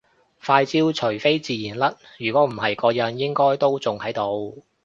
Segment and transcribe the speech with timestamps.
[0.43, 4.65] 塊焦除非自然甩如果唔係個印應該都仲喺度